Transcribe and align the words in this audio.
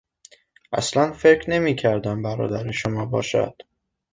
اصلا 0.71 1.11
فکر 1.11 1.51
نمیکردم 1.51 2.21
برادر 2.21 2.71
شما 2.71 3.05
باشد! 3.05 3.55